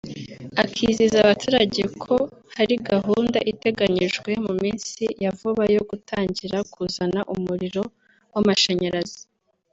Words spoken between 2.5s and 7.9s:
hari gahunda iteganyijwe mu minsi ya vuba yo gutangira kuzana umuriro